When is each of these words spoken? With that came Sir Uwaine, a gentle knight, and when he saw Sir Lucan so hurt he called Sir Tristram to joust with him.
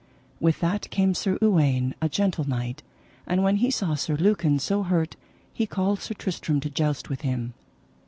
With 0.39 0.61
that 0.61 0.89
came 0.89 1.13
Sir 1.13 1.37
Uwaine, 1.43 1.93
a 2.01 2.09
gentle 2.09 2.49
knight, 2.49 2.81
and 3.27 3.43
when 3.43 3.57
he 3.57 3.69
saw 3.69 3.93
Sir 3.93 4.17
Lucan 4.17 4.57
so 4.57 4.81
hurt 4.81 5.15
he 5.53 5.67
called 5.67 5.99
Sir 6.01 6.15
Tristram 6.15 6.59
to 6.61 6.71
joust 6.71 7.07
with 7.07 7.21
him. 7.21 7.53